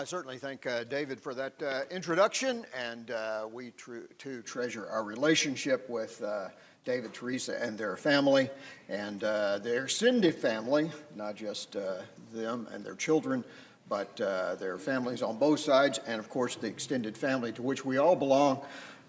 [0.00, 4.88] I certainly thank uh, David for that uh, introduction, and uh, we tr- too treasure
[4.88, 6.48] our relationship with uh,
[6.86, 8.48] David, Teresa, and their family,
[8.88, 11.96] and uh, their extended family, not just uh,
[12.32, 13.44] them and their children,
[13.90, 17.98] but their families on both sides, and of course the extended family to which we
[17.98, 18.62] all belong,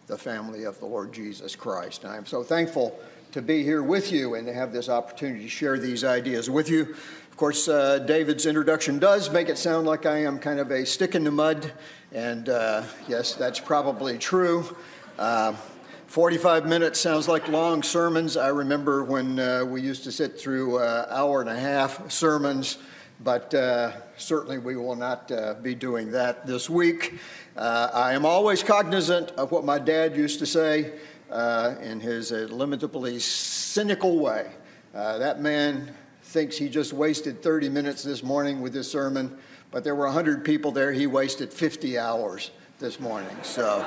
[0.08, 2.04] the family of the Lord Jesus Christ.
[2.04, 3.00] I am so thankful
[3.32, 6.70] to be here with you and to have this opportunity to share these ideas with
[6.70, 6.98] you
[7.38, 11.16] course, uh, David's introduction does make it sound like I am kind of a stick
[11.16, 11.72] in the mud,
[12.12, 14.76] and uh, yes, that's probably true.
[15.18, 15.56] Uh,
[16.08, 18.36] 45 minutes sounds like long sermons.
[18.36, 22.80] I remember when uh, we used to sit through uh, hour and a half sermons,
[23.22, 25.32] but uh, certainly we will not
[25.64, 27.20] be doing that this week.
[27.56, 30.92] I am always cognizant of what my dad used to say
[31.82, 34.52] in his limitably cynical way.
[34.94, 35.96] that man
[36.32, 39.38] thinks he just wasted 30 minutes this morning with his sermon,
[39.70, 40.94] but there were 100 people there.
[40.94, 43.36] He wasted 50 hours this morning.
[43.44, 43.86] So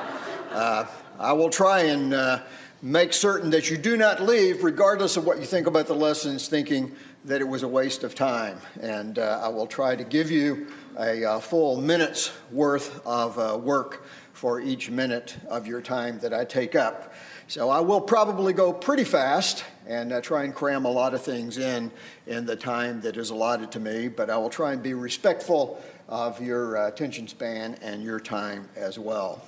[0.51, 0.87] uh,
[1.19, 2.43] I will try and uh,
[2.83, 6.47] make certain that you do not leave, regardless of what you think about the lessons,
[6.47, 8.59] thinking that it was a waste of time.
[8.79, 10.67] And uh, I will try to give you
[10.99, 16.35] a uh, full minute's worth of uh, work for each minute of your time that
[16.35, 17.15] I take up.
[17.47, 21.23] So I will probably go pretty fast and uh, try and cram a lot of
[21.23, 21.91] things in
[22.27, 25.83] in the time that is allotted to me, but I will try and be respectful
[26.09, 29.43] of your uh, attention span and your time as well.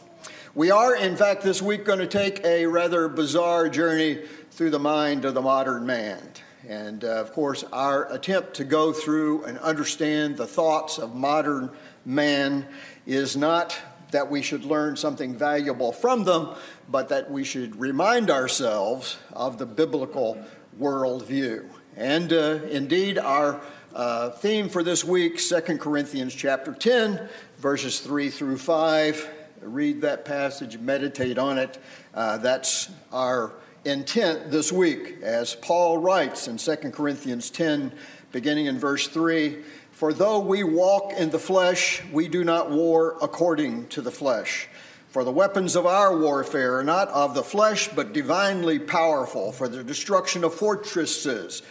[0.55, 4.79] We are, in fact, this week going to take a rather bizarre journey through the
[4.79, 6.21] mind of the modern man.
[6.69, 11.71] And uh, of course, our attempt to go through and understand the thoughts of modern
[12.05, 12.67] man
[13.07, 13.79] is not
[14.11, 16.49] that we should learn something valuable from them,
[16.89, 20.43] but that we should remind ourselves of the biblical
[20.81, 21.69] worldview.
[21.97, 23.61] And uh, indeed, our
[23.95, 29.31] uh, theme for this week, 2 Corinthians chapter 10, verses 3 through 5.
[29.63, 31.79] Read that passage, meditate on it.
[32.15, 33.55] Uh, that's our
[33.87, 35.19] intent this week.
[35.23, 37.93] As Paul writes in 2 Corinthians 10,
[38.33, 39.57] beginning in verse 3
[39.97, 44.69] For though we walk in the flesh, we do not war according to the flesh.
[45.09, 49.69] For the weapons of our warfare are not of the flesh, but divinely powerful for
[49.69, 51.63] the destruction of fortresses.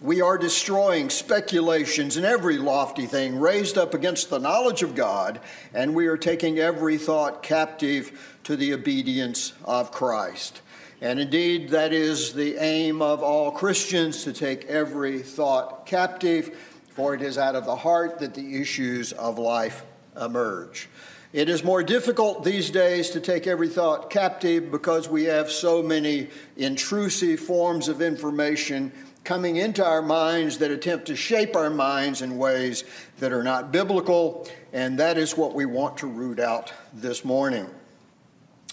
[0.00, 5.40] We are destroying speculations and every lofty thing raised up against the knowledge of God,
[5.74, 10.62] and we are taking every thought captive to the obedience of Christ.
[11.00, 16.56] And indeed, that is the aim of all Christians to take every thought captive,
[16.94, 19.84] for it is out of the heart that the issues of life
[20.20, 20.88] emerge.
[21.32, 25.82] It is more difficult these days to take every thought captive because we have so
[25.82, 28.92] many intrusive forms of information
[29.24, 32.84] coming into our minds that attempt to shape our minds in ways
[33.18, 37.66] that are not biblical, and that is what we want to root out this morning.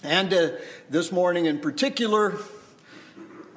[0.02, 0.50] And uh,
[0.90, 2.36] this morning in particular,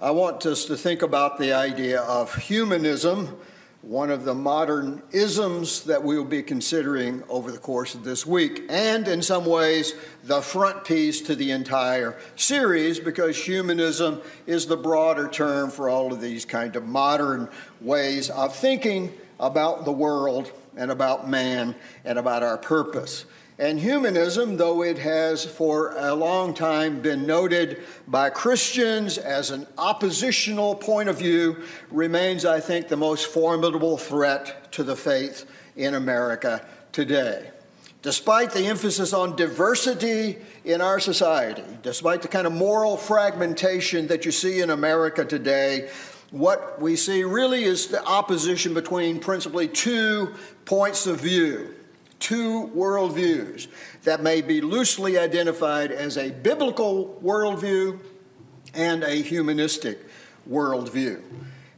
[0.02, 3.38] I want us to think about the idea of humanism
[3.84, 8.26] one of the modern isms that we will be considering over the course of this
[8.26, 14.68] week, and in some ways, the front piece to the entire series, because humanism is
[14.68, 17.50] the broader term for all of these kind of modern
[17.82, 23.26] ways of thinking about the world and about man and about our purpose.
[23.60, 29.68] And humanism, though it has for a long time been noted by Christians as an
[29.78, 35.94] oppositional point of view, remains, I think, the most formidable threat to the faith in
[35.94, 37.52] America today.
[38.02, 44.26] Despite the emphasis on diversity in our society, despite the kind of moral fragmentation that
[44.26, 45.90] you see in America today,
[46.32, 50.34] what we see really is the opposition between principally two
[50.66, 51.76] points of view
[52.20, 53.68] two worldviews
[54.04, 58.00] that may be loosely identified as a biblical worldview
[58.74, 60.00] and a humanistic
[60.50, 61.22] worldview.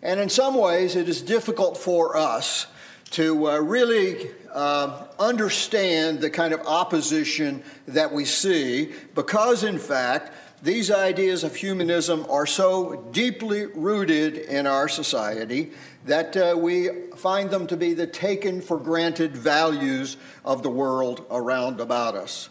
[0.01, 2.67] And in some ways, it is difficult for us
[3.11, 10.31] to uh, really uh, understand the kind of opposition that we see because, in fact,
[10.63, 15.71] these ideas of humanism are so deeply rooted in our society
[16.05, 21.25] that uh, we find them to be the taken for granted values of the world
[21.29, 22.49] around about us.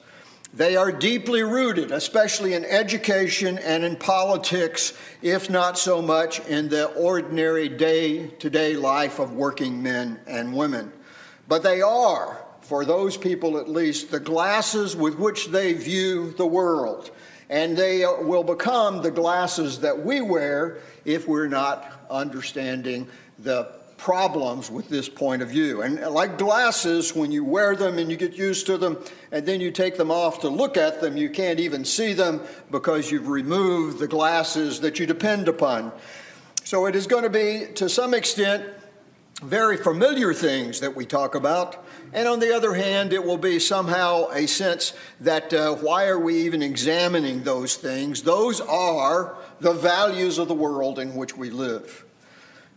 [0.52, 6.68] They are deeply rooted, especially in education and in politics, if not so much in
[6.68, 10.92] the ordinary day to day life of working men and women.
[11.48, 16.46] But they are, for those people at least, the glasses with which they view the
[16.46, 17.10] world.
[17.50, 24.70] And they will become the glasses that we wear if we're not understanding the problems
[24.70, 25.82] with this point of view.
[25.82, 28.98] And like glasses, when you wear them and you get used to them,
[29.32, 32.42] and then you take them off to look at them, you can't even see them
[32.70, 35.92] because you've removed the glasses that you depend upon.
[36.64, 38.64] So it is going to be, to some extent,
[39.42, 41.84] very familiar things that we talk about.
[42.12, 46.18] And on the other hand, it will be somehow a sense that uh, why are
[46.18, 48.22] we even examining those things?
[48.22, 52.03] Those are the values of the world in which we live.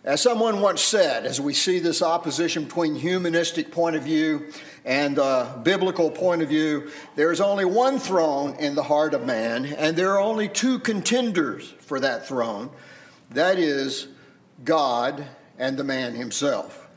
[0.03, 4.51] As someone once said, as we see this opposition between humanistic point of view
[4.85, 9.25] and the biblical point of view, there is only one throne in the heart of
[9.25, 12.69] man, and there are only two contenders for that throne.
[13.31, 14.07] That is
[14.63, 15.25] God
[15.57, 16.87] and the man himself.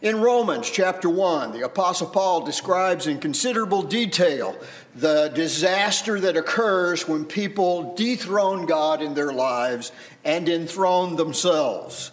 [0.00, 4.56] In Romans chapter 1, the Apostle Paul describes in considerable detail
[4.94, 9.92] the disaster that occurs when people dethrone God in their lives
[10.24, 12.12] and enthrone themselves.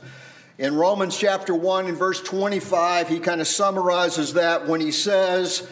[0.61, 5.67] In Romans chapter 1 and verse 25, he kind of summarizes that when he says,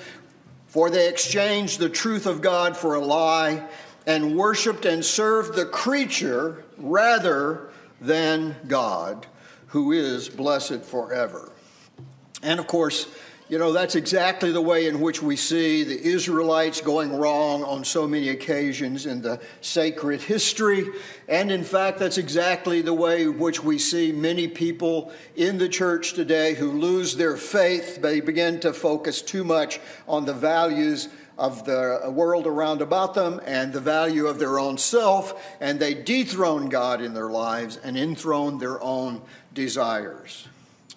[0.65, 3.69] For they exchanged the truth of God for a lie
[4.07, 7.69] and worshiped and served the creature rather
[8.01, 9.27] than God,
[9.67, 11.51] who is blessed forever.
[12.41, 13.07] And of course,
[13.49, 17.83] you know, that's exactly the way in which we see the Israelites going wrong on
[17.83, 20.87] so many occasions in the sacred history.
[21.27, 25.67] And in fact, that's exactly the way in which we see many people in the
[25.67, 27.99] church today who lose their faith.
[28.03, 31.09] They begin to focus too much on the values
[31.39, 35.95] of the world around about them and the value of their own self, and they
[35.95, 39.23] dethrone God in their lives and enthrone their own
[39.55, 40.47] desires.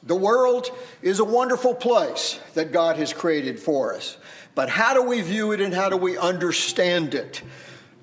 [0.04, 0.70] The world
[1.00, 4.16] is a wonderful place that God has created for us.
[4.54, 7.42] But how do we view it and how do we understand it?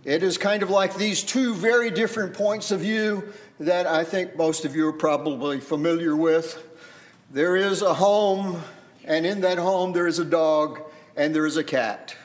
[0.05, 4.37] It is kind of like these two very different points of view that I think
[4.37, 6.65] most of you are probably familiar with.
[7.31, 8.61] There is a home,
[9.03, 10.81] and in that home, there is a dog
[11.17, 12.15] and there is a cat.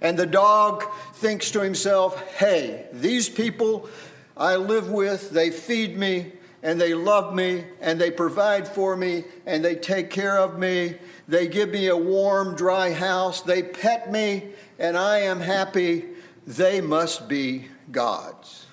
[0.00, 0.84] And the dog
[1.14, 3.88] thinks to himself, hey, these people
[4.36, 6.32] I live with, they feed me,
[6.64, 10.96] and they love me and they provide for me and they take care of me.
[11.28, 13.42] They give me a warm, dry house.
[13.42, 16.06] They pet me and I am happy.
[16.46, 18.66] They must be God's.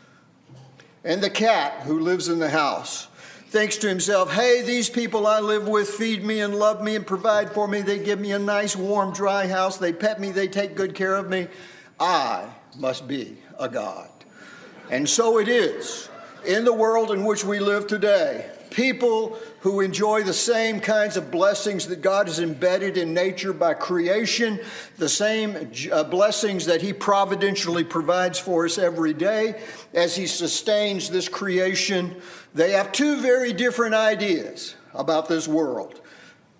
[1.03, 3.07] And the cat who lives in the house
[3.47, 7.05] thinks to himself, hey, these people I live with feed me and love me and
[7.05, 7.81] provide for me.
[7.81, 9.77] They give me a nice, warm, dry house.
[9.77, 10.31] They pet me.
[10.31, 11.49] They take good care of me.
[11.99, 12.47] I
[12.77, 14.09] must be a God.
[14.89, 16.07] And so it is
[16.45, 21.29] in the world in which we live today, people who enjoy the same kinds of
[21.29, 24.59] blessings that God has embedded in nature by creation,
[24.97, 29.61] the same uh, blessings that He providentially provides for us every day
[29.93, 32.15] as He sustains this creation,
[32.53, 36.01] they have two very different ideas about this world.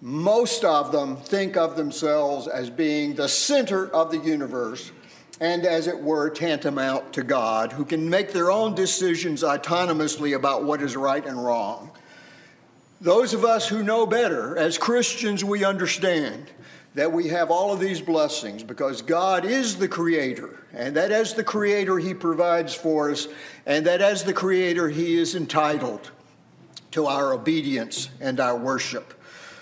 [0.01, 4.91] Most of them think of themselves as being the center of the universe
[5.41, 10.63] and, as it were, tantamount to God, who can make their own decisions autonomously about
[10.63, 11.89] what is right and wrong.
[13.01, 16.51] Those of us who know better, as Christians, we understand
[16.93, 21.33] that we have all of these blessings because God is the Creator, and that as
[21.33, 23.27] the Creator, He provides for us,
[23.65, 26.11] and that as the Creator, He is entitled
[26.91, 29.19] to our obedience and our worship.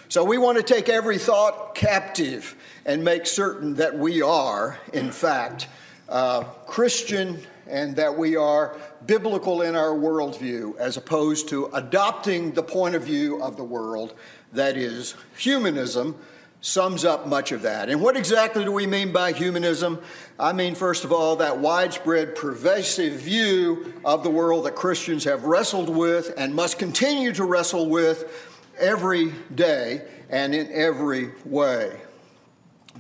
[0.10, 2.58] So we want to take every thought captive
[2.90, 5.68] and make certain that we are, in fact,
[6.10, 12.64] uh, Christian and that we are biblical in our worldview as opposed to adopting the
[12.64, 14.16] point of view of the world
[14.54, 16.18] that is humanism
[16.62, 17.90] sums up much of that.
[17.90, 20.02] And what exactly do we mean by humanism?
[20.40, 25.44] I mean, first of all, that widespread, pervasive view of the world that Christians have
[25.44, 31.96] wrestled with and must continue to wrestle with every day and in every way.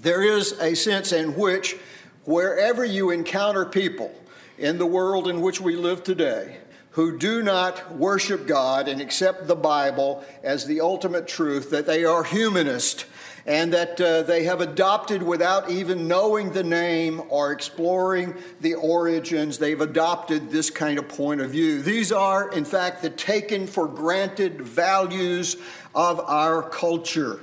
[0.01, 1.75] There is a sense in which,
[2.23, 4.13] wherever you encounter people
[4.57, 6.57] in the world in which we live today,
[6.91, 12.05] who do not worship God and accept the Bible as the ultimate truth, that they
[12.05, 13.05] are humanist
[13.45, 19.57] and that uh, they have adopted without even knowing the name or exploring the origins,
[19.57, 21.81] they've adopted this kind of point of view.
[21.81, 25.57] These are, in fact, the taken for granted values
[25.95, 27.41] of our culture.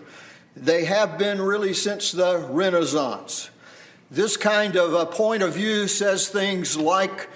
[0.57, 3.51] They have been really since the Renaissance.
[4.11, 7.29] This kind of a point of view says things like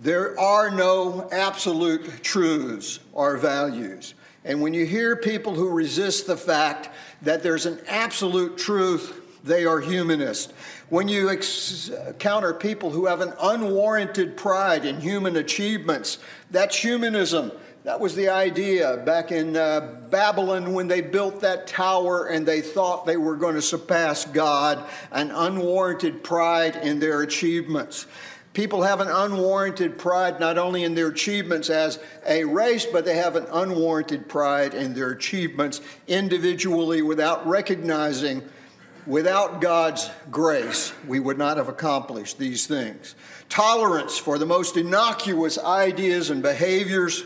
[0.00, 4.14] there are no absolute truths or values.
[4.44, 6.88] And when you hear people who resist the fact
[7.22, 10.52] that there's an absolute truth, they are humanist.
[10.88, 16.18] When you encounter people who have an unwarranted pride in human achievements,
[16.50, 17.52] that's humanism.
[17.88, 19.80] That was the idea back in uh,
[20.10, 24.84] Babylon when they built that tower and they thought they were going to surpass God,
[25.10, 28.06] an unwarranted pride in their achievements.
[28.52, 33.16] People have an unwarranted pride not only in their achievements as a race, but they
[33.16, 38.46] have an unwarranted pride in their achievements individually without recognizing,
[39.06, 43.14] without God's grace, we would not have accomplished these things.
[43.48, 47.24] Tolerance for the most innocuous ideas and behaviors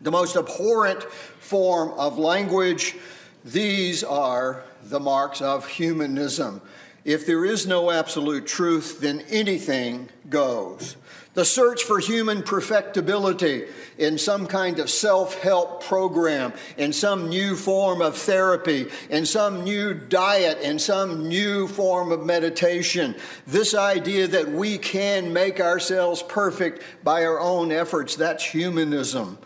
[0.00, 2.96] the most abhorrent form of language.
[3.44, 6.60] These are the marks of humanism.
[7.04, 10.96] If there is no absolute truth, then anything goes.
[11.34, 13.66] The search for human perfectibility
[13.98, 19.62] in some kind of self help program, in some new form of therapy, in some
[19.62, 23.14] new diet, in some new form of meditation.
[23.46, 29.38] This idea that we can make ourselves perfect by our own efforts, that's humanism.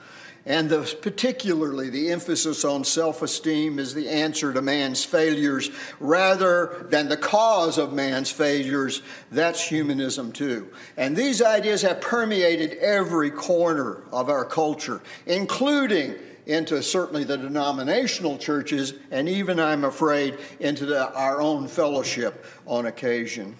[0.47, 6.87] And the, particularly the emphasis on self esteem is the answer to man's failures rather
[6.89, 9.03] than the cause of man's failures.
[9.31, 10.71] That's humanism too.
[10.97, 16.15] And these ideas have permeated every corner of our culture, including
[16.47, 22.87] into certainly the denominational churches, and even, I'm afraid, into the, our own fellowship on
[22.87, 23.55] occasion.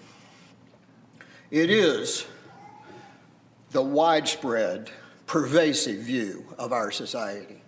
[1.51, 2.25] It is
[3.71, 4.89] the widespread
[5.31, 7.61] pervasive view of our society.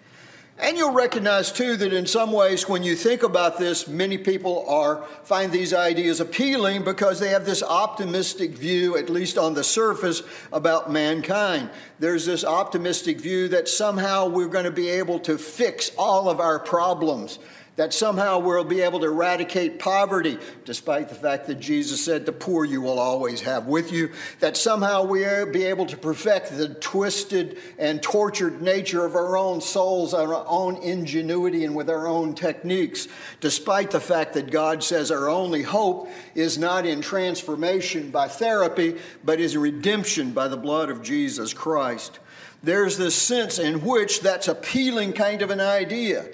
[0.60, 4.68] And you'll recognize too that in some ways, when you think about this, many people
[4.68, 9.64] are find these ideas appealing because they have this optimistic view, at least on the
[9.64, 11.70] surface, about mankind.
[12.00, 16.42] There's this optimistic view that somehow we're going to be able to fix all of
[16.42, 17.40] our problems
[17.76, 22.32] that somehow we'll be able to eradicate poverty, despite the fact that Jesus said, The
[22.32, 24.12] poor you will always have with you,
[24.42, 29.60] that somehow we'll be able to perfect the twisted and tortured nature of our own
[29.60, 33.08] souls, our own ingenuity, and with our own techniques,
[33.40, 39.00] despite the fact that God says our only hope is not in transformation by therapy,
[39.24, 42.20] but is redemption by the blood of Jesus Christ.
[42.62, 46.26] There's this sense in which that's appealing kind of an idea.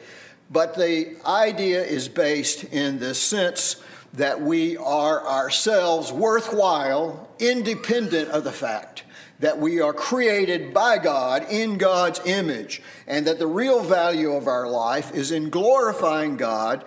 [0.49, 3.75] But the idea is based in the sense
[4.13, 9.03] that we are ourselves worthwhile, independent of the fact
[9.39, 14.47] that we are created by God in God's image, and that the real value of
[14.47, 16.83] our life is in glorifying God,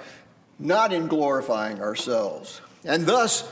[0.58, 2.60] not in glorifying ourselves.
[2.84, 3.50] And thus,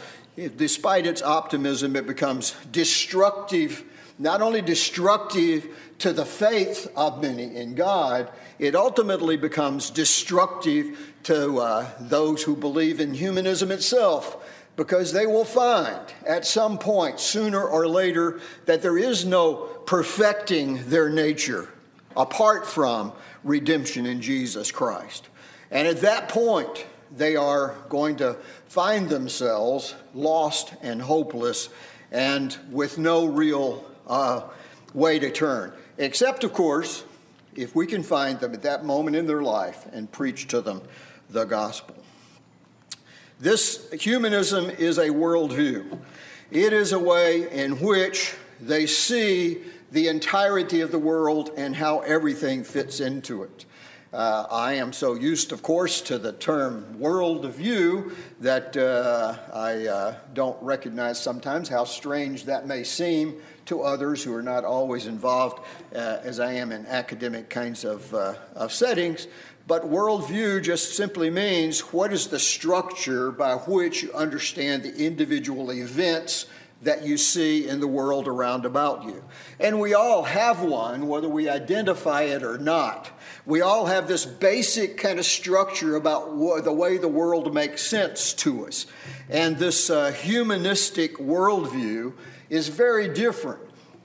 [0.57, 3.85] despite its optimism, it becomes destructive,
[4.21, 5.67] not only destructive
[5.99, 12.55] to the faith of many in God, it ultimately becomes destructive to uh, those who
[12.55, 14.37] believe in humanism itself
[14.77, 19.55] because they will find at some point, sooner or later, that there is no
[19.87, 21.71] perfecting their nature
[22.15, 23.13] apart from
[23.43, 25.29] redemption in Jesus Christ.
[25.71, 26.85] And at that point,
[27.17, 28.37] they are going to
[28.67, 31.71] find themselves lost and hopeless
[32.13, 34.43] and with no real uh,
[34.93, 35.73] way to turn.
[35.97, 37.05] Except, of course,
[37.55, 40.83] if we can find them at that moment in their life and preach to them
[41.31, 41.97] the gospel.
[43.39, 45.99] This humanism is a worldview.
[46.51, 49.63] It is a way in which they see
[49.93, 53.65] the entirety of the world and how everything fits into it.
[54.13, 60.15] Uh, I am so used, of course, to the term worldview that uh, I uh,
[60.35, 65.61] don't recognize sometimes how strange that may seem to others who are not always involved
[65.95, 69.27] uh, as I am in academic kinds of, uh, of settings.
[69.67, 75.71] But worldview just simply means what is the structure by which you understand the individual
[75.71, 76.47] events
[76.83, 79.23] that you see in the world around about you.
[79.59, 83.11] And we all have one, whether we identify it or not.
[83.45, 88.33] We all have this basic kind of structure about the way the world makes sense
[88.35, 88.87] to us.
[89.29, 92.15] And this uh, humanistic worldview
[92.51, 93.61] is very different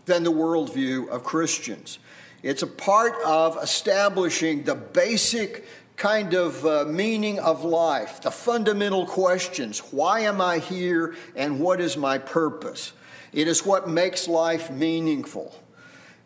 [0.05, 1.99] than the worldview of Christians.
[2.43, 5.65] It's a part of establishing the basic
[5.97, 11.81] kind of uh, meaning of life, the fundamental questions why am I here and what
[11.81, 12.93] is my purpose?
[13.33, 15.55] It is what makes life meaningful.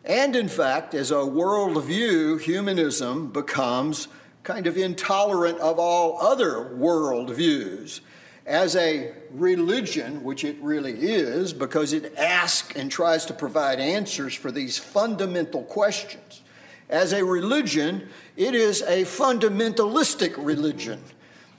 [0.04, 4.08] And in fact, as a worldview, humanism becomes
[4.42, 8.00] kind of intolerant of all other worldviews
[8.46, 14.34] as a religion, which it really is, because it asks and tries to provide answers
[14.34, 16.42] for these fundamental questions.
[16.88, 21.02] As a religion, it is a fundamentalistic religion.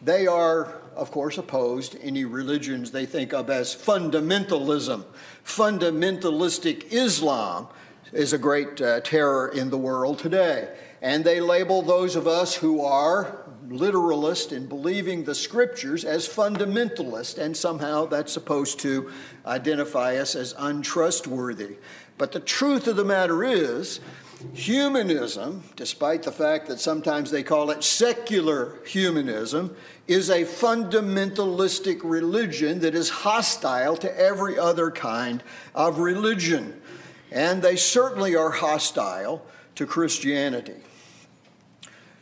[0.02, 5.06] They are, of course, opposed to any religions they think of as fundamentalism,
[5.46, 7.68] fundamentalistic Islam,
[8.12, 10.76] is a great uh, terror in the world today.
[11.02, 17.38] And they label those of us who are literalist in believing the scriptures as fundamentalist,
[17.38, 19.12] and somehow that's supposed to
[19.46, 21.78] identify us as untrustworthy.
[22.18, 24.00] But the truth of the matter is,
[24.54, 29.76] humanism, despite the fact that sometimes they call it secular humanism,
[30.08, 36.82] is a fundamentalistic religion that is hostile to every other kind of religion.
[37.32, 40.82] And they certainly are hostile to Christianity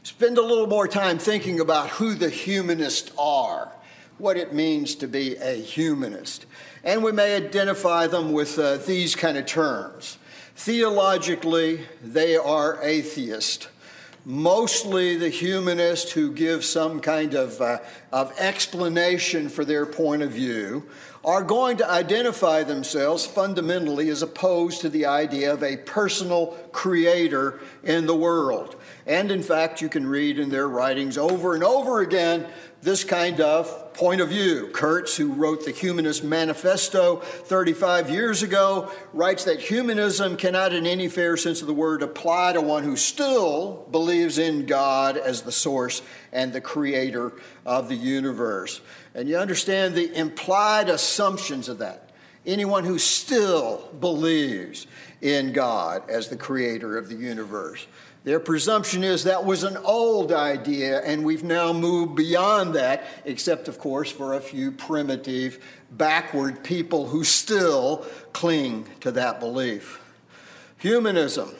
[0.03, 3.72] spend a little more time thinking about who the humanists are,
[4.18, 6.46] what it means to be a humanist.
[6.84, 10.18] And we may identify them with uh, these kind of terms.
[10.56, 13.70] Theologically, they are atheist.
[14.25, 17.79] Mostly the humanist who give some kind of, uh,
[18.12, 20.86] of explanation for their point of view
[21.24, 27.60] are going to identify themselves fundamentally as opposed to the idea of a personal creator
[27.84, 28.75] in the world.
[29.10, 32.46] And in fact, you can read in their writings over and over again
[32.84, 34.70] this kind of point of view.
[34.72, 41.10] Kurtz, who wrote the Humanist Manifesto 35 years ago, writes that humanism cannot, in any
[41.10, 45.51] fair sense of the word, apply to one who still believes in God as the
[45.51, 47.34] source and the creator
[47.66, 48.80] of the universe.
[49.16, 52.12] And you understand the implied assumptions of that.
[52.46, 54.86] Anyone who still believes
[55.22, 57.86] in God as the creator of the universe.
[58.26, 63.70] Their presumption is that was an old idea, and we've now moved beyond that, except,
[63.70, 70.02] of course, for a few primitive, backward people who still cling to that belief.
[70.80, 71.56] Humanism,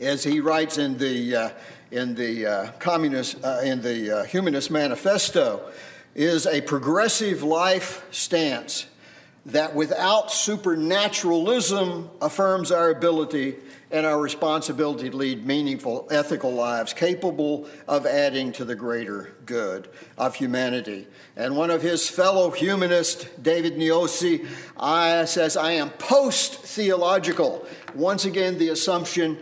[0.00, 1.50] as he writes in the, uh,
[1.90, 5.70] in the, uh, communist, uh, in the uh, Humanist Manifesto,
[6.14, 8.86] is a progressive life stance
[9.46, 13.56] that without supernaturalism affirms our ability
[13.92, 19.88] and our responsibility to lead meaningful ethical lives capable of adding to the greater good
[20.16, 21.06] of humanity.
[21.36, 24.46] And one of his fellow humanists, David Niose,
[25.28, 27.66] says, I am post theological.
[27.94, 29.38] Once again, the assumption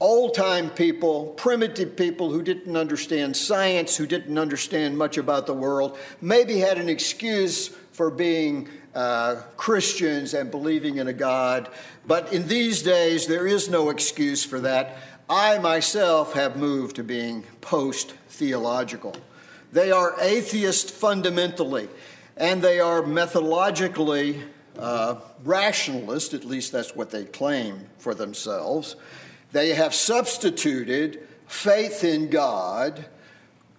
[0.00, 5.54] old time people, primitive people who didn't understand science, who didn't understand much about the
[5.54, 11.68] world, maybe had an excuse for being uh, Christians and believing in a God.
[12.06, 14.98] But in these days, there is no excuse for that.
[15.28, 19.16] I myself have moved to being post theological.
[19.72, 21.88] They are atheist fundamentally,
[22.36, 24.42] and they are methodologically
[24.78, 28.96] uh, rationalist, at least that's what they claim for themselves.
[29.52, 33.04] They have substituted faith in God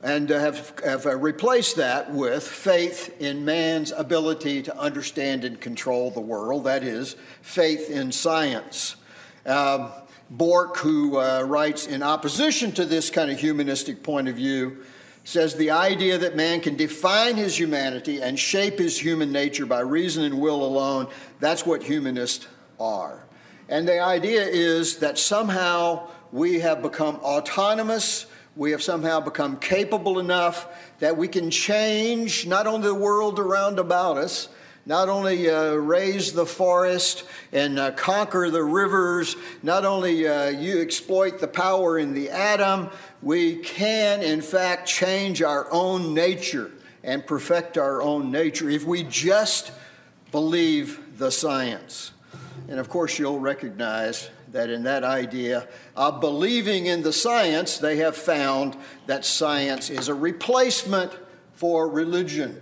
[0.03, 6.11] and have, have uh, replaced that with faith in man's ability to understand and control
[6.11, 8.97] the world, that is, faith in science.
[9.45, 9.91] Um,
[10.29, 14.83] Bork, who uh, writes in opposition to this kind of humanistic point of view,
[15.23, 19.79] says the idea that man can define his humanity and shape his human nature by
[19.79, 21.07] reason and will alone,
[21.39, 23.23] that's what humanists are.
[23.69, 30.19] And the idea is that somehow we have become autonomous we have somehow become capable
[30.19, 30.67] enough
[30.99, 34.49] that we can change not only the world around about us,
[34.85, 40.81] not only uh, raise the forest and uh, conquer the rivers, not only uh, you
[40.81, 42.89] exploit the power in the atom,
[43.21, 46.69] we can in fact change our own nature
[47.03, 49.71] and perfect our own nature if we just
[50.31, 52.11] believe the science.
[52.67, 57.97] And of course, you'll recognize that in that idea of believing in the science, they
[57.97, 61.11] have found that science is a replacement
[61.53, 62.61] for religion.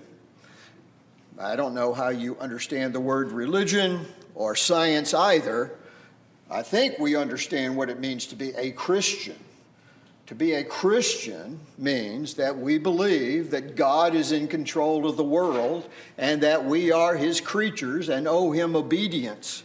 [1.37, 5.77] I don't know how you understand the word religion or science either.
[6.49, 9.37] I think we understand what it means to be a Christian.
[10.27, 15.25] To be a Christian means that we believe that God is in control of the
[15.25, 19.63] world and that we are his creatures and owe him obedience.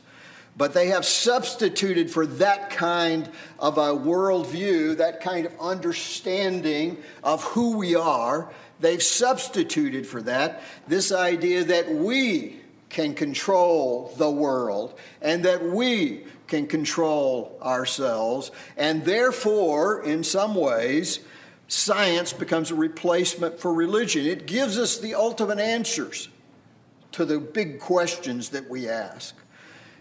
[0.57, 7.43] But they have substituted for that kind of a worldview, that kind of understanding of
[7.45, 14.99] who we are, they've substituted for that this idea that we can control the world
[15.21, 18.51] and that we can control ourselves.
[18.77, 21.21] And therefore, in some ways,
[21.69, 24.25] science becomes a replacement for religion.
[24.25, 26.29] It gives us the ultimate answers
[27.13, 29.35] to the big questions that we ask.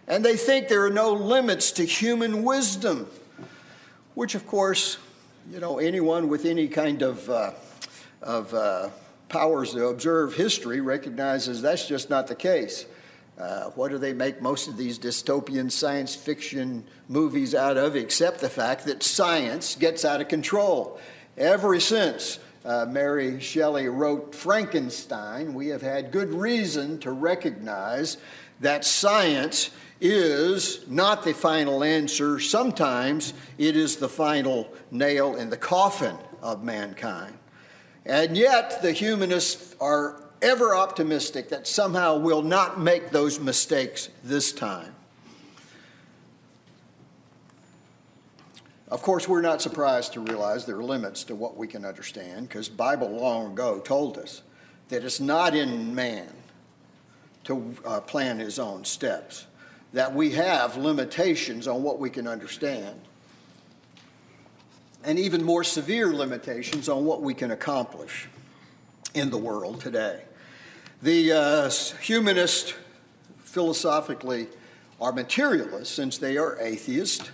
[0.08, 3.08] And they think there are no limits to human wisdom,
[4.14, 4.98] which, of course,
[5.52, 7.52] you know, anyone with any kind of, uh,
[8.22, 8.90] of uh,
[9.30, 12.86] powers to observe history recognizes that's just not the case.
[13.38, 18.40] Uh, what do they make most of these dystopian science fiction movies out of, except
[18.40, 21.00] the fact that science gets out of control?
[21.38, 28.18] Ever since uh, Mary Shelley wrote Frankenstein, we have had good reason to recognize
[28.62, 29.70] that science
[30.02, 32.40] is not the final answer.
[32.40, 37.38] Sometimes it is the final nail in the coffin of mankind.
[38.06, 44.52] And yet, the humanists are ever optimistic that somehow we'll not make those mistakes this
[44.52, 44.94] time.
[48.88, 52.48] Of course, we're not surprised to realize there are limits to what we can understand
[52.48, 54.44] because Bible long ago told us
[54.90, 56.32] that it's not in man
[57.46, 59.48] to uh, plan his own steps,
[59.94, 63.00] that we have limitations on what we can understand,
[65.04, 68.28] and even more severe limitations on what we can accomplish
[69.14, 70.22] in the world today.
[71.02, 71.70] The uh,
[72.02, 72.74] humanists
[73.40, 74.48] philosophically
[75.00, 77.30] are materialists since they are atheists.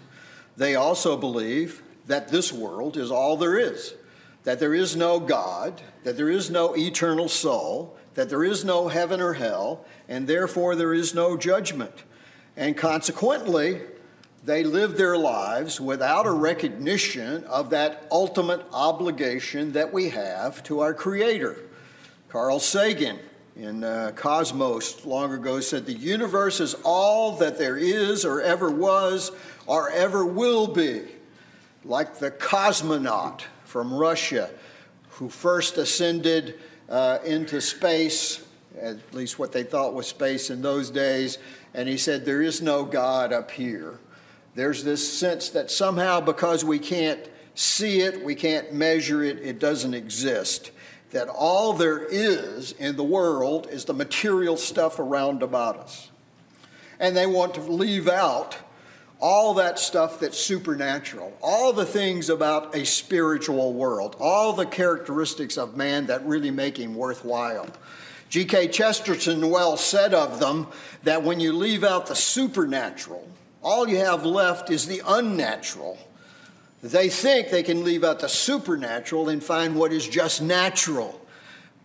[0.57, 3.93] They also believe that this world is all there is,
[4.43, 8.87] that there is no God, that there is no eternal soul, that there is no
[8.87, 12.03] heaven or hell, and therefore there is no judgment.
[12.57, 13.81] And consequently,
[14.43, 20.79] they live their lives without a recognition of that ultimate obligation that we have to
[20.79, 21.57] our Creator.
[22.29, 23.19] Carl Sagan
[23.55, 28.71] in uh, Cosmos long ago said, The universe is all that there is or ever
[28.71, 29.31] was
[29.67, 31.03] or ever will be.
[31.83, 34.49] Like the cosmonaut from Russia
[35.09, 36.59] who first ascended
[36.89, 38.43] uh, into space,
[38.79, 41.37] at least what they thought was space in those days,
[41.73, 43.99] and he said, There is no God up here.
[44.55, 47.21] There's this sense that somehow because we can't
[47.55, 50.71] see it, we can't measure it, it doesn't exist
[51.11, 56.09] that all there is in the world is the material stuff around about us.
[56.99, 58.57] And they want to leave out
[59.19, 65.57] all that stuff that's supernatural, all the things about a spiritual world, all the characteristics
[65.57, 67.67] of man that really make him worthwhile.
[68.31, 68.69] G.K.
[68.69, 70.65] Chesterton well said of them
[71.03, 73.27] that when you leave out the supernatural,
[73.61, 75.99] all you have left is the unnatural
[76.81, 81.19] they think they can leave out the supernatural and find what is just natural.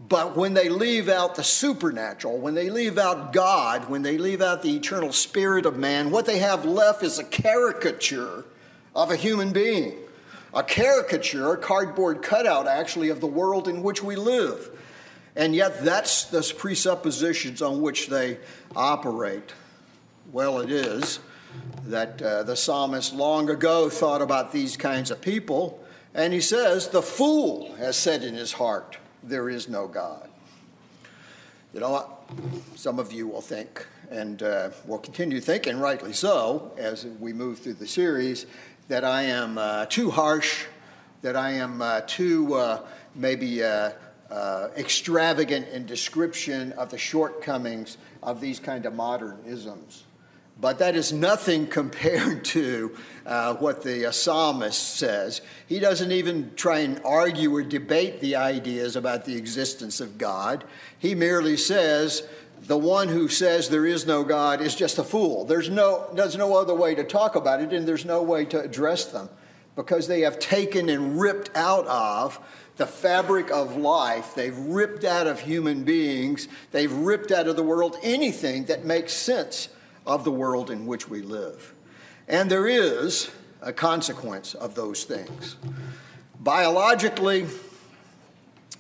[0.09, 4.41] But when they leave out the supernatural, when they leave out God, when they leave
[4.41, 8.45] out the eternal spirit of man, what they have left is a caricature
[8.95, 9.99] of a human being.
[10.55, 14.71] A caricature, a cardboard cutout actually, of the world in which we live.
[15.37, 18.39] And yet, that's the presuppositions on which they
[18.75, 19.53] operate.
[20.33, 21.21] Well, it is
[21.85, 26.89] that uh, the psalmist long ago thought about these kinds of people, and he says,
[26.89, 30.29] The fool has said in his heart, There is no God.
[31.75, 32.11] You know what?
[32.75, 37.59] Some of you will think, and uh, will continue thinking, rightly so, as we move
[37.59, 38.47] through the series,
[38.89, 40.65] that I am uh, too harsh,
[41.21, 42.81] that I am uh, too uh,
[43.15, 43.63] maybe
[44.31, 50.05] uh, extravagant in description of the shortcomings of these kind of modern isms.
[50.59, 55.43] But that is nothing compared to uh, what the uh, psalmist says.
[55.67, 60.65] He doesn't even try and argue or debate the ideas about the existence of God.
[60.99, 62.27] He merely says,
[62.63, 65.45] the one who says there is no God is just a fool.
[65.45, 68.61] There's no, there's no other way to talk about it, and there's no way to
[68.61, 69.29] address them
[69.77, 72.41] because they have taken and ripped out of
[72.77, 74.35] the fabric of life.
[74.35, 76.49] They've ripped out of human beings.
[76.73, 79.69] They've ripped out of the world anything that makes sense
[80.07, 81.75] of the world in which we live.
[82.29, 83.31] And there is
[83.63, 85.57] a consequence of those things.
[86.39, 87.47] Biologically,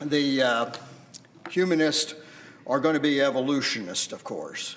[0.01, 0.73] the uh,
[1.51, 2.15] humanists
[2.67, 4.77] are going to be evolutionists, of course.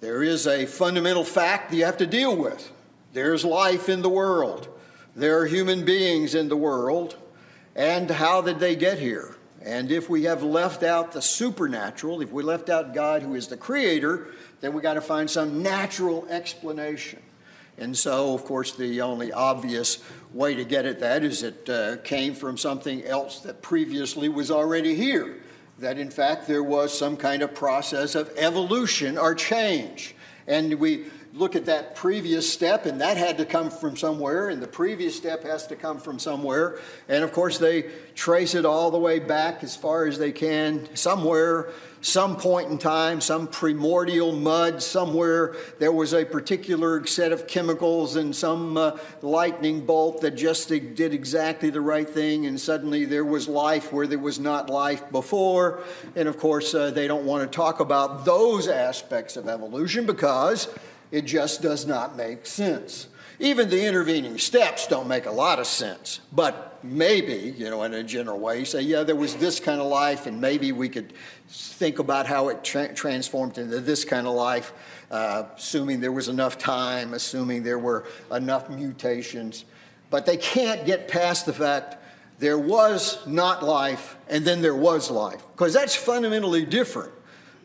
[0.00, 2.70] There is a fundamental fact that you have to deal with.
[3.12, 4.68] There's life in the world.
[5.14, 7.16] There are human beings in the world.
[7.74, 9.34] And how did they get here?
[9.64, 13.46] And if we have left out the supernatural, if we left out God who is
[13.46, 14.28] the creator,
[14.60, 17.20] then we got to find some natural explanation.
[17.78, 19.98] And so, of course, the only obvious
[20.32, 24.50] way to get at that is it uh, came from something else that previously was
[24.50, 25.36] already here.
[25.78, 30.14] That in fact there was some kind of process of evolution or change.
[30.46, 34.62] And we look at that previous step, and that had to come from somewhere, and
[34.62, 36.78] the previous step has to come from somewhere.
[37.08, 40.94] And of course, they trace it all the way back as far as they can,
[40.94, 41.70] somewhere,
[42.02, 48.16] some point in time, some primordial mud, somewhere there was a particular set of chemicals
[48.16, 53.24] and some uh, lightning bolt that just did exactly the right thing, and suddenly there
[53.24, 55.82] was life where there was not life before.
[56.14, 60.68] And of course, uh, they don't want to talk about those aspects of evolution because
[61.12, 63.06] it just does not make sense.
[63.38, 67.92] Even the intervening steps don't make a lot of sense, but maybe, you know, in
[67.92, 70.88] a general way, you say, yeah, there was this kind of life, and maybe we
[70.88, 71.12] could
[71.48, 74.72] think about how it tra- transformed into this kind of life,
[75.10, 79.64] uh, assuming there was enough time, assuming there were enough mutations.
[80.08, 81.96] But they can't get past the fact
[82.38, 87.12] there was not life and then there was life, because that's fundamentally different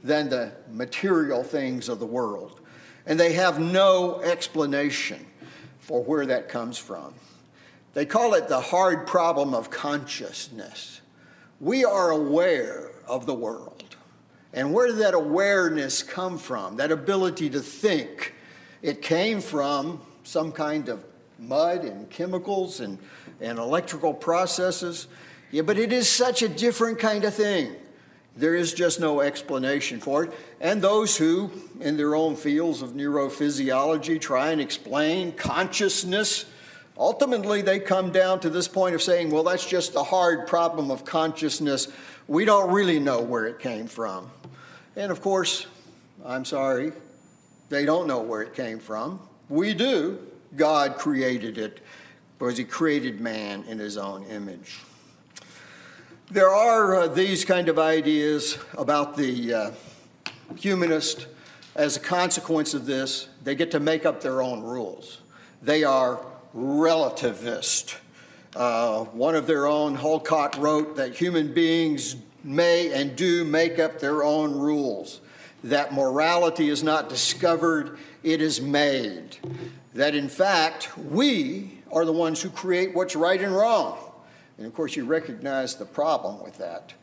[0.03, 2.61] than the material things of the world
[3.07, 5.25] and they have no explanation
[5.79, 7.13] for where that comes from.
[7.93, 11.01] They call it the hard problem of consciousness.
[11.59, 13.95] We are aware of the world.
[14.53, 16.75] And where did that awareness come from?
[16.75, 18.33] That ability to think.
[18.81, 21.03] It came from some kind of
[21.39, 22.99] mud and chemicals and,
[23.39, 25.07] and electrical processes.
[25.51, 27.73] Yeah, but it is such a different kind of thing.
[28.37, 30.33] There is just no explanation for it.
[30.61, 36.45] And those who, in their own fields of neurophysiology, try and explain consciousness,
[36.97, 40.91] ultimately they come down to this point of saying, well, that's just the hard problem
[40.91, 41.87] of consciousness.
[42.27, 44.29] We don't really know where it came from.
[44.95, 45.65] And of course,
[46.23, 46.91] I'm sorry,
[47.69, 49.19] they don't know where it came from.
[49.49, 50.19] We do.
[50.55, 51.79] God created it
[52.37, 54.79] because He created man in His own image.
[56.29, 59.71] There are uh, these kind of ideas about the uh,
[60.57, 61.25] humanist.
[61.73, 65.21] As a consequence of this, they get to make up their own rules.
[65.61, 67.95] They are relativist.
[68.53, 73.99] Uh, one of their own, Hocutt, wrote that human beings may and do make up
[73.99, 75.21] their own rules,
[75.63, 79.37] that morality is not discovered, it is made.
[79.93, 83.97] That in fact, we are the ones who create what's right and wrong.
[84.57, 86.93] And of course, you recognize the problem with that.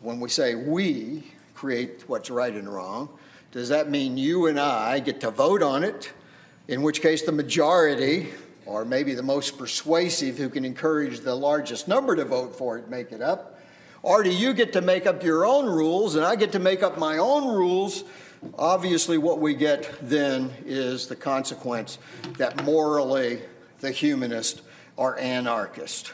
[0.00, 3.08] When we say we create what's right and wrong,
[3.52, 6.12] does that mean you and I get to vote on it?
[6.68, 8.28] In which case, the majority,
[8.66, 12.90] or maybe the most persuasive who can encourage the largest number to vote for it,
[12.90, 13.60] make it up?
[14.02, 16.82] Or do you get to make up your own rules and I get to make
[16.82, 18.04] up my own rules?
[18.58, 21.98] Obviously, what we get then is the consequence
[22.36, 23.40] that morally
[23.80, 24.60] the humanist
[24.98, 26.12] are anarchist.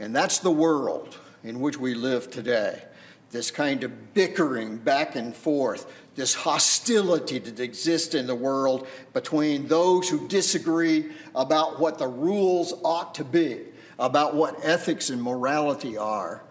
[0.00, 2.82] And that's the world in which we live today.
[3.30, 9.68] This kind of bickering back and forth, this hostility that exists in the world between
[9.68, 13.60] those who disagree about what the rules ought to be,
[13.98, 16.42] about what ethics and morality are.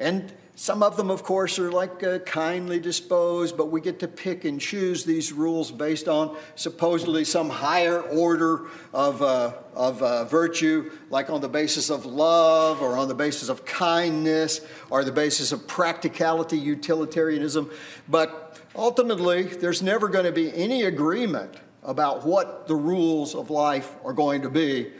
[0.00, 4.08] And some of them, of course, are like uh, kindly disposed, but we get to
[4.08, 8.62] pick and choose these rules based on supposedly some higher order
[8.94, 13.50] of, uh, of uh, virtue, like on the basis of love or on the basis
[13.50, 17.70] of kindness or the basis of practicality, utilitarianism.
[18.08, 23.94] But ultimately, there's never going to be any agreement about what the rules of life
[24.06, 24.90] are going to be.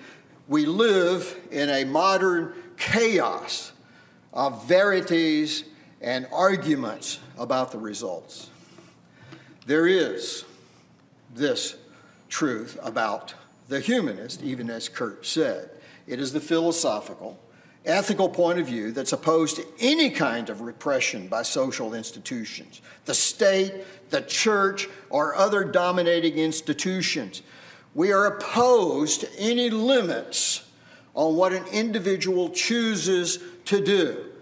[0.49, 3.73] We live in a modern chaos
[4.37, 5.65] of verities
[6.03, 8.51] and arguments about the results.
[9.67, 10.45] There is
[11.35, 11.77] this
[12.29, 13.35] truth about
[13.69, 15.71] the humanist, even as Kurtz said.
[16.07, 17.39] It is the philosophical,
[17.87, 23.15] ethical point of view that's opposed to any kind of repression by social institutions, the
[23.15, 23.73] state,
[24.11, 27.43] the church, or other dominating institutions.
[27.95, 30.63] We are opposed to any limits
[31.15, 34.33] on what an individual chooses to do.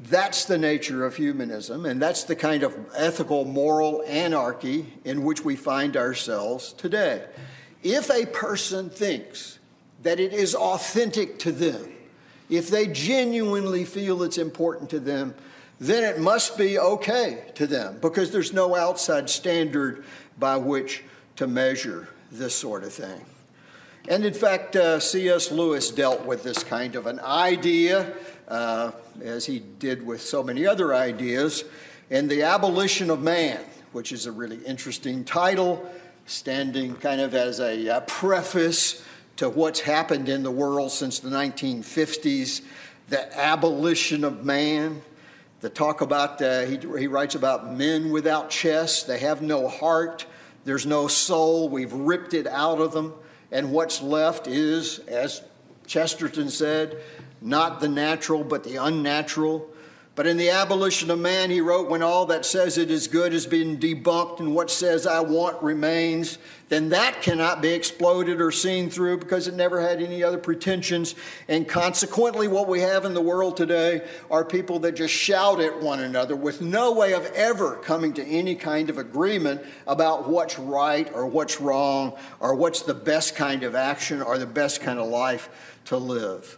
[0.00, 5.44] That's the nature of humanism, and that's the kind of ethical, moral anarchy in which
[5.44, 7.24] we find ourselves today.
[7.82, 9.58] If a person thinks
[10.02, 11.92] that it is authentic to them,
[12.50, 15.34] if they genuinely feel it's important to them,
[15.80, 20.04] then it must be okay to them because there's no outside standard
[20.38, 21.02] by which
[21.36, 23.24] to measure this sort of thing.
[24.08, 25.50] And in fact, uh, C.S.
[25.50, 28.14] Lewis dealt with this kind of an idea
[28.48, 31.64] uh, as he did with so many other ideas,
[32.10, 33.60] and the abolition of man,
[33.92, 35.88] which is a really interesting title,
[36.26, 39.04] standing kind of as a, a preface
[39.36, 42.62] to what's happened in the world since the 1950s,
[43.08, 45.02] the abolition of man.
[45.60, 50.26] The talk about, uh, he, he writes about men without chests, they have no heart,
[50.64, 51.68] There's no soul.
[51.68, 53.12] We've ripped it out of them.
[53.52, 55.42] And what's left is, as
[55.86, 57.00] Chesterton said,
[57.44, 59.70] not the natural, but the unnatural.
[60.16, 63.32] But in the abolition of man, he wrote, when all that says it is good
[63.32, 68.52] has been debunked and what says I want remains, then that cannot be exploded or
[68.52, 71.16] seen through because it never had any other pretensions.
[71.48, 75.82] And consequently, what we have in the world today are people that just shout at
[75.82, 80.60] one another with no way of ever coming to any kind of agreement about what's
[80.60, 85.00] right or what's wrong or what's the best kind of action or the best kind
[85.00, 86.56] of life to live.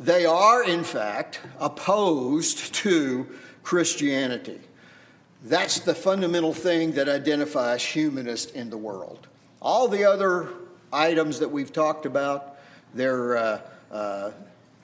[0.00, 3.26] They are, in fact, opposed to
[3.64, 4.60] Christianity.
[5.44, 9.26] That's the fundamental thing that identifies humanists in the world.
[9.60, 10.50] All the other
[10.92, 12.58] items that we've talked about,
[12.94, 14.30] their uh, uh,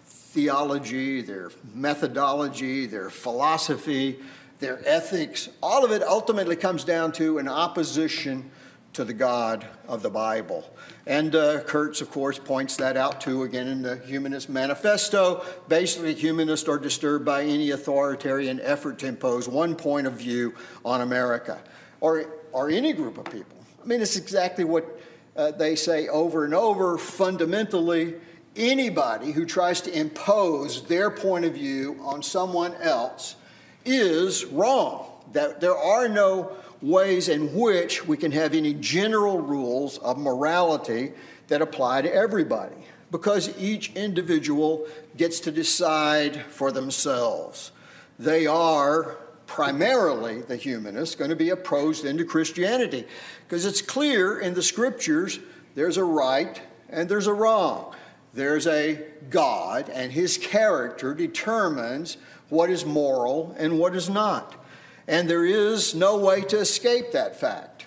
[0.04, 4.18] theology, their methodology, their philosophy,
[4.58, 8.50] their ethics, all of it ultimately comes down to an opposition
[8.94, 10.68] to the God of the Bible.
[11.06, 15.44] And uh, Kurtz, of course, points that out too again in the Humanist Manifesto.
[15.68, 20.54] Basically, humanists are disturbed by any authoritarian effort to impose one point of view
[20.84, 21.62] on America
[22.00, 23.56] or, or any group of people.
[23.82, 25.00] I mean, it's exactly what
[25.36, 26.96] uh, they say over and over.
[26.96, 28.14] Fundamentally,
[28.56, 33.36] anybody who tries to impose their point of view on someone else
[33.84, 35.10] is wrong.
[35.32, 41.12] That there are no ways in which we can have any general rules of morality
[41.48, 42.76] that apply to everybody
[43.10, 47.70] because each individual gets to decide for themselves.
[48.18, 53.06] They are primarily, the humanists, going to be opposed into Christianity
[53.46, 55.38] because it's clear in the scriptures
[55.74, 57.94] there's a right and there's a wrong.
[58.32, 62.16] There's a God, and his character determines
[62.48, 64.63] what is moral and what is not.
[65.06, 67.86] And there is no way to escape that fact.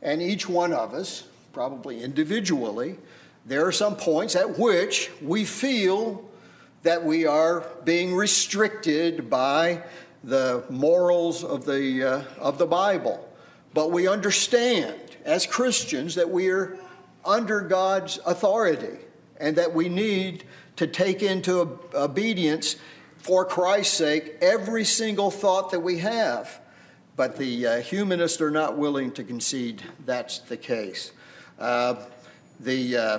[0.00, 2.98] And each one of us, probably individually,
[3.46, 6.24] there are some points at which we feel
[6.82, 9.82] that we are being restricted by
[10.24, 13.28] the morals of the, uh, of the Bible.
[13.74, 16.76] But we understand as Christians that we are
[17.24, 18.98] under God's authority
[19.38, 20.44] and that we need
[20.76, 22.76] to take into obedience
[23.22, 26.60] for Christ's sake every single thought that we have.
[27.14, 31.12] But the uh, humanists are not willing to concede that's the case.
[31.58, 31.94] Uh,
[32.58, 33.18] the uh,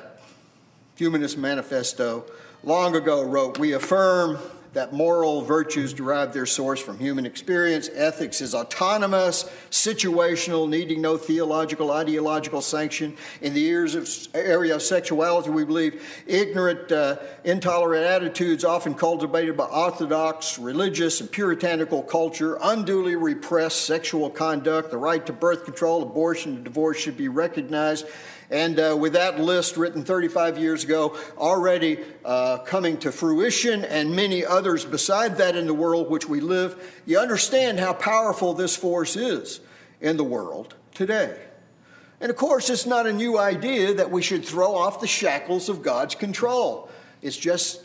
[0.95, 2.25] Humanist Manifesto
[2.63, 4.39] long ago wrote We affirm
[4.73, 7.89] that moral virtues derive their source from human experience.
[7.93, 13.15] Ethics is autonomous, situational, needing no theological, ideological sanction.
[13.41, 19.65] In the of, area of sexuality, we believe ignorant, uh, intolerant attitudes, often cultivated by
[19.65, 24.89] orthodox, religious, and puritanical culture, unduly repress sexual conduct.
[24.89, 28.07] The right to birth control, abortion, and divorce should be recognized
[28.53, 34.15] and uh, with that list written 35 years ago already uh, coming to fruition, and
[34.15, 38.75] many others beside that in the world which we live, you understand how powerful this
[38.75, 39.59] force is
[40.01, 41.35] in the world today.
[42.21, 45.67] And of course, it's not a new idea that we should throw off the shackles
[45.67, 46.91] of God's control.
[47.23, 47.81] It's just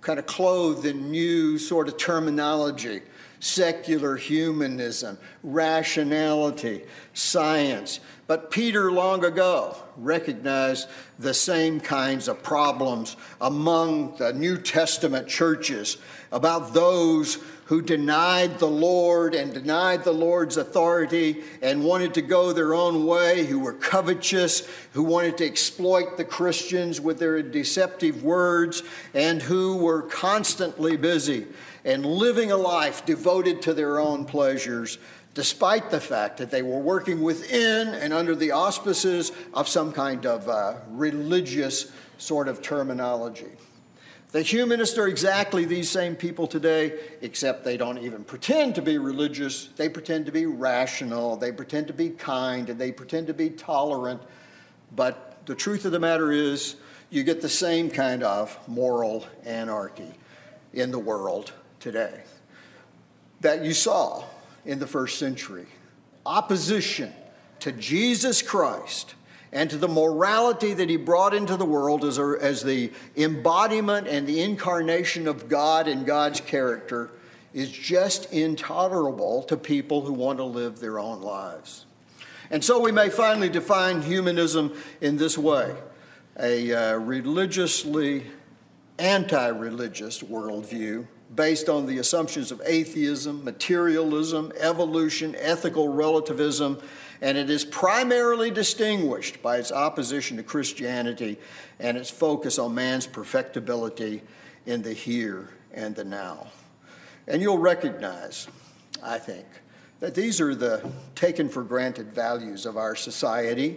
[0.00, 3.02] kind of clothed in new sort of terminology
[3.40, 6.82] secular humanism, rationality,
[7.14, 8.00] science.
[8.26, 15.96] But Peter long ago recognized the same kinds of problems among the New Testament churches
[16.30, 22.52] about those who denied the Lord and denied the Lord's authority and wanted to go
[22.52, 28.22] their own way, who were covetous, who wanted to exploit the Christians with their deceptive
[28.24, 28.82] words,
[29.14, 31.46] and who were constantly busy
[31.84, 34.98] and living a life devoted to their own pleasures,
[35.34, 40.26] despite the fact that they were working within and under the auspices of some kind
[40.26, 43.50] of uh, religious sort of terminology.
[44.32, 48.96] The humanists are exactly these same people today, except they don't even pretend to be
[48.96, 49.66] religious.
[49.76, 53.50] They pretend to be rational, they pretend to be kind, and they pretend to be
[53.50, 54.22] tolerant.
[54.94, 56.76] But the truth of the matter is,
[57.10, 60.12] you get the same kind of moral anarchy
[60.72, 62.22] in the world today
[63.40, 64.22] that you saw
[64.64, 65.66] in the first century
[66.26, 67.12] opposition
[67.60, 69.14] to Jesus Christ
[69.52, 74.06] and to the morality that he brought into the world as, a, as the embodiment
[74.06, 77.10] and the incarnation of God and God's character
[77.52, 81.86] is just intolerable to people who want to live their own lives.
[82.50, 85.74] And so we may finally define humanism in this way
[86.38, 88.26] a uh, religiously
[88.98, 96.80] anti religious worldview based on the assumptions of atheism, materialism, evolution, ethical relativism,
[97.20, 101.38] and it is primarily distinguished by its opposition to Christianity
[101.78, 104.22] and its focus on man's perfectibility
[104.66, 106.48] in the here and the now.
[107.28, 108.48] And you'll recognize,
[109.02, 109.46] I think,
[110.00, 113.76] that these are the taken for granted values of our society.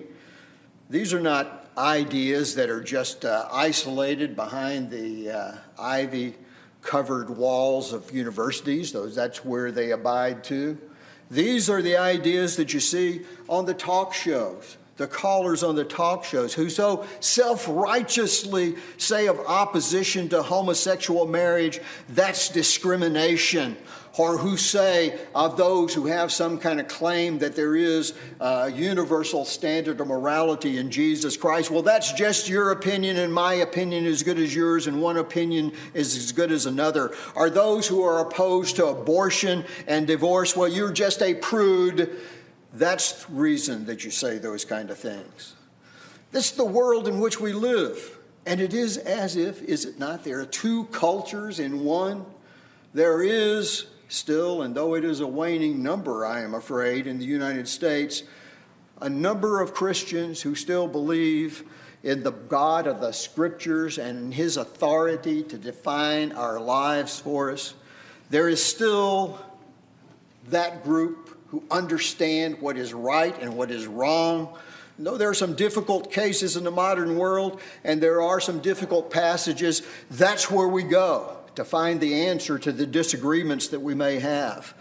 [0.89, 6.35] These are not ideas that are just uh, isolated behind the uh, ivy
[6.84, 10.77] covered walls of universities, those, that's where they abide to.
[11.31, 15.84] These are the ideas that you see on the talk shows, the callers on the
[15.84, 21.79] talk shows who so self righteously say of opposition to homosexual marriage,
[22.09, 23.77] that's discrimination
[24.18, 28.72] or who say of those who have some kind of claim that there is a
[28.72, 34.05] universal standard of morality in Jesus Christ, well, that's just your opinion, and my opinion
[34.05, 37.14] is as good as yours, and one opinion is as good as another.
[37.36, 42.20] Are those who are opposed to abortion and divorce, well, you're just a prude.
[42.74, 45.55] That's the reason that you say those kind of things.
[46.32, 48.18] This is the world in which we live.
[48.45, 50.24] And it is as if, is it not?
[50.24, 52.26] There are two cultures in one.
[52.93, 57.25] There is still, and though it is a waning number, I am afraid, in the
[57.25, 58.23] United States,
[59.01, 61.63] a number of Christians who still believe
[62.03, 67.73] in the God of the Scriptures and His authority to define our lives for us.
[68.29, 69.39] There is still
[70.49, 74.57] that group who understand what is right and what is wrong.
[74.99, 79.09] Though there are some difficult cases in the modern world and there are some difficult
[79.09, 79.81] passages,
[80.11, 84.73] that's where we go to find the answer to the disagreements that we may have.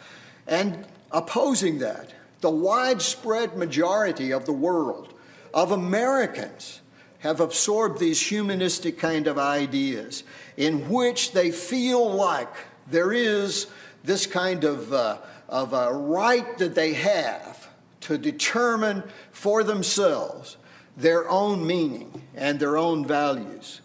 [0.47, 5.15] And opposing that, the widespread majority of the world,
[5.55, 6.81] of Americans,
[7.21, 10.25] have absorbed these humanistic kind of ideas
[10.57, 12.53] in which they feel like
[12.91, 13.69] there is
[14.03, 15.19] this kind of, uh,
[15.49, 17.69] of a right that they have
[18.01, 20.57] to determine for themselves
[20.97, 23.81] their own meaning and their own values.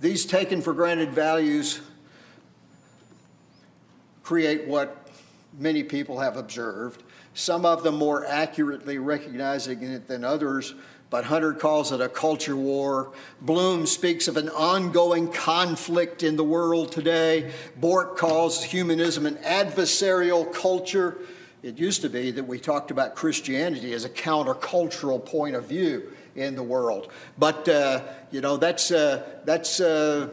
[0.00, 1.80] These taken for granted values
[4.28, 5.08] create what
[5.58, 7.02] many people have observed,
[7.32, 10.74] some of them more accurately recognizing it than others.
[11.08, 13.14] But Hunter calls it a culture war.
[13.40, 17.50] Bloom speaks of an ongoing conflict in the world today.
[17.76, 21.16] Bork calls humanism an adversarial culture.
[21.62, 26.12] It used to be that we talked about Christianity as a countercultural point of view
[26.36, 27.10] in the world.
[27.38, 30.28] But, uh, you know, that's, uh, that's uh,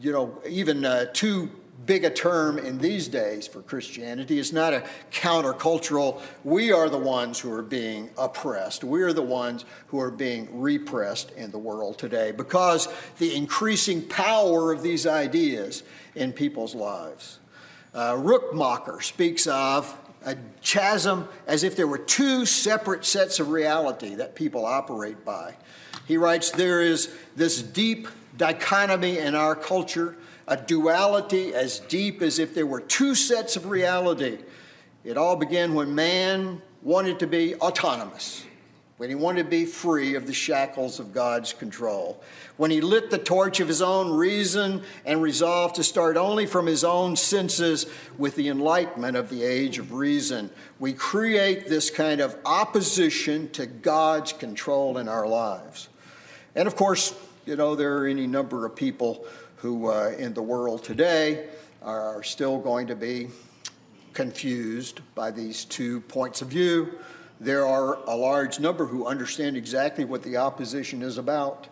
[0.00, 1.48] you know, even uh, too
[1.86, 4.38] big a term in these days for Christianity.
[4.38, 8.84] It's not a countercultural, we are the ones who are being oppressed.
[8.84, 14.02] We are the ones who are being repressed in the world today because the increasing
[14.02, 15.84] power of these ideas
[16.14, 17.38] in people's lives.
[17.94, 24.16] Uh, Rookmaaker speaks of a chasm as if there were two separate sets of reality
[24.16, 25.54] that people operate by.
[26.06, 30.16] He writes, There is this deep dichotomy in our culture
[30.48, 34.38] a duality as deep as if there were two sets of reality.
[35.04, 38.44] It all began when man wanted to be autonomous,
[38.96, 42.22] when he wanted to be free of the shackles of God's control,
[42.56, 46.66] when he lit the torch of his own reason and resolved to start only from
[46.66, 47.86] his own senses
[48.16, 50.48] with the enlightenment of the age of reason.
[50.78, 55.88] We create this kind of opposition to God's control in our lives.
[56.54, 59.26] And of course, you know, there are any number of people
[59.56, 61.48] who uh, in the world today
[61.82, 63.28] are still going to be
[64.12, 66.98] confused by these two points of view.
[67.40, 71.68] There are a large number who understand exactly what the opposition is about.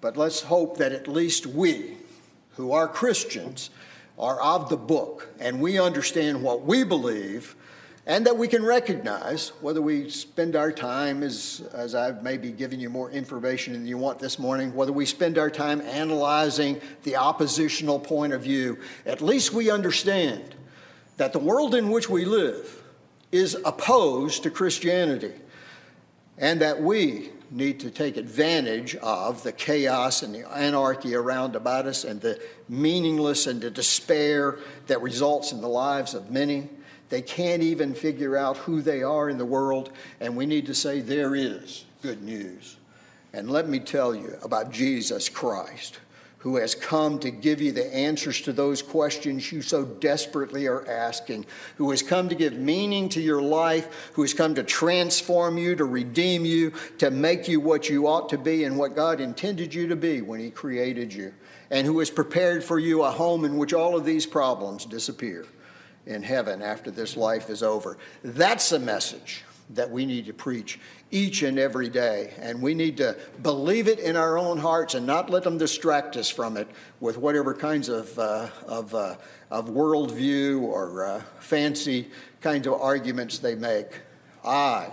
[0.00, 1.98] But let's hope that at least we,
[2.56, 3.70] who are Christians,
[4.18, 7.54] are of the book and we understand what we believe
[8.06, 12.80] and that we can recognize whether we spend our time, as, as I've maybe given
[12.80, 17.16] you more information than you want this morning, whether we spend our time analyzing the
[17.16, 20.54] oppositional point of view, at least we understand
[21.18, 22.82] that the world in which we live
[23.30, 25.32] is opposed to Christianity
[26.38, 31.86] and that we need to take advantage of the chaos and the anarchy around about
[31.86, 36.68] us and the meaningless and the despair that results in the lives of many
[37.10, 39.90] they can't even figure out who they are in the world,
[40.20, 42.76] and we need to say, There is good news.
[43.32, 45.98] And let me tell you about Jesus Christ,
[46.38, 50.88] who has come to give you the answers to those questions you so desperately are
[50.88, 51.46] asking,
[51.76, 55.76] who has come to give meaning to your life, who has come to transform you,
[55.76, 59.74] to redeem you, to make you what you ought to be and what God intended
[59.74, 61.32] you to be when He created you,
[61.70, 65.44] and who has prepared for you a home in which all of these problems disappear
[66.10, 67.96] in heaven after this life is over.
[68.22, 69.44] That's a message
[69.74, 70.80] that we need to preach
[71.12, 72.34] each and every day.
[72.38, 76.16] And we need to believe it in our own hearts and not let them distract
[76.16, 79.16] us from it with whatever kinds of, uh, of, uh,
[79.50, 84.00] of worldview or uh, fancy kinds of arguments they make.
[84.44, 84.90] I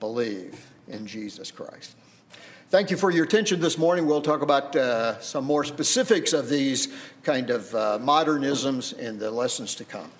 [0.00, 1.94] believe in Jesus Christ.
[2.68, 4.06] Thank you for your attention this morning.
[4.06, 6.88] We'll talk about uh, some more specifics of these
[7.22, 10.10] kind of uh, modernisms in the lessons to come.